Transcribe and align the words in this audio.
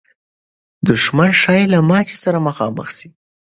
دښمن 0.87 1.31
ښایي 1.41 1.65
له 1.73 1.79
ماتې 1.89 2.15
سره 2.23 2.37
مخامخ 2.47 2.87
سي. 2.97 3.07